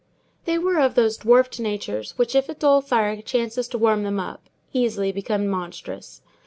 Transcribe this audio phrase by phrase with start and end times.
[0.45, 4.19] They were of those dwarfed natures which, if a dull fire chances to warm them
[4.19, 4.41] up,
[4.73, 6.23] easily become monstrous.